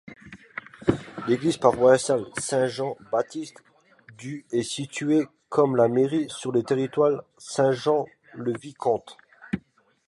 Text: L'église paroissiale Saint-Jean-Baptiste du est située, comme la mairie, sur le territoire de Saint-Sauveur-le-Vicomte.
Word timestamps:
L'église 1.27 1.57
paroissiale 1.57 2.25
Saint-Jean-Baptiste 2.35 3.63
du 4.17 4.43
est 4.51 4.63
située, 4.63 5.27
comme 5.47 5.75
la 5.75 5.87
mairie, 5.89 6.25
sur 6.27 6.51
le 6.51 6.63
territoire 6.63 7.11
de 7.11 7.21
Saint-Sauveur-le-Vicomte. 7.37 9.15